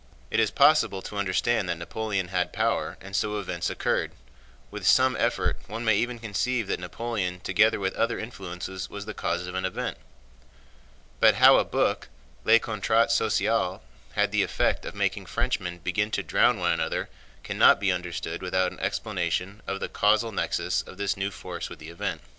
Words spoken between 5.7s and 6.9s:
may even conceive that